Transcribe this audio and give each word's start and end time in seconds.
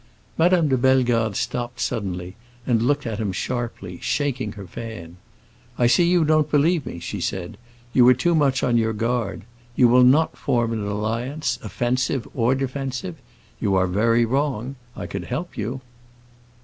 Madame 0.35 0.67
de 0.67 0.77
Bellegarde 0.79 1.35
stopped 1.35 1.79
suddenly, 1.79 2.35
and 2.65 2.81
looked 2.81 3.05
at 3.05 3.19
him 3.19 3.31
sharply, 3.31 3.99
shaking 4.01 4.53
her 4.53 4.65
fan. 4.65 5.17
"I 5.77 5.85
see 5.85 6.05
you 6.09 6.25
don't 6.25 6.49
believe 6.49 6.87
me," 6.87 6.97
she 6.97 7.21
said, 7.21 7.55
"you 7.93 8.07
are 8.07 8.15
too 8.15 8.33
much 8.33 8.63
on 8.63 8.77
your 8.77 8.93
guard. 8.93 9.43
You 9.75 9.87
will 9.89 10.01
not 10.01 10.35
form 10.35 10.73
an 10.73 10.83
alliance, 10.87 11.59
offensive 11.61 12.27
or 12.33 12.55
defensive? 12.55 13.17
You 13.59 13.75
are 13.75 13.85
very 13.85 14.25
wrong; 14.25 14.75
I 14.95 15.05
could 15.05 15.25
help 15.25 15.55
you." 15.55 15.81